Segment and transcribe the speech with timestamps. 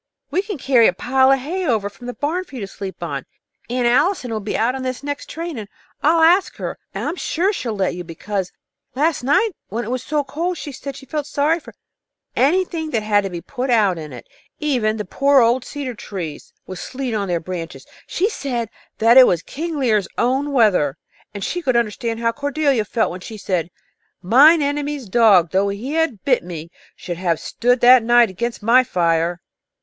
[0.31, 3.03] "We can carry a pile of hay over from the barn for you to sleep
[3.03, 3.27] on.
[3.69, 5.69] Aunt Allison will be out on this next train and
[6.01, 6.79] I'll ask her.
[6.95, 8.51] I am sure she will let you, because
[8.95, 11.75] last night, when it was so cold, she said she felt sorry for
[12.35, 14.25] anything that had to be out in it,
[14.59, 17.85] even the poor old cedar trees, with the sleet on their branches.
[18.07, 20.97] She said that it was King Lear's own weather,
[21.31, 23.69] and she could understand how Cordelia felt when she said,
[24.23, 28.83] _'Mine enemy's dog, though he had bit me, should have stood that night against my
[28.83, 29.39] fire!'